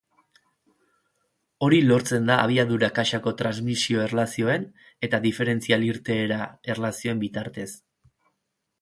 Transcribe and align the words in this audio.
Hori 1.67 1.81
lortzen 1.91 2.25
da 2.31 2.39
abiadura-kaxako 2.45 3.35
transmisio-erlazioen 3.43 4.67
eta 5.11 5.23
diferentzial-irteera 5.29 6.45
erlazioen 6.77 7.27
bitartez. 7.27 7.73